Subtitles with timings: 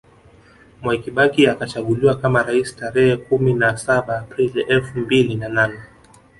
[0.81, 5.79] Mwai Kibaki akachaguliwa kama rais Tarehe kumi na saba Aprili elfu mbili na nane